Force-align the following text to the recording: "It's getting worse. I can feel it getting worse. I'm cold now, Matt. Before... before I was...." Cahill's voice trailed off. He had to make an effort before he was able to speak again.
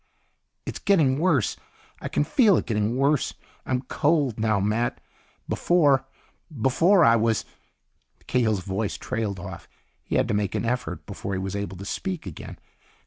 "It's 0.65 0.79
getting 0.79 1.19
worse. 1.19 1.57
I 2.01 2.07
can 2.07 2.23
feel 2.23 2.57
it 2.57 2.65
getting 2.65 2.97
worse. 2.97 3.35
I'm 3.67 3.83
cold 3.83 4.39
now, 4.39 4.59
Matt. 4.59 4.99
Before... 5.47 6.05
before 6.59 7.05
I 7.05 7.15
was...." 7.15 7.45
Cahill's 8.25 8.61
voice 8.61 8.97
trailed 8.97 9.39
off. 9.39 9.67
He 10.03 10.15
had 10.15 10.27
to 10.29 10.33
make 10.33 10.55
an 10.55 10.65
effort 10.65 11.05
before 11.05 11.33
he 11.33 11.39
was 11.39 11.55
able 11.55 11.77
to 11.77 11.85
speak 11.85 12.25
again. 12.25 12.57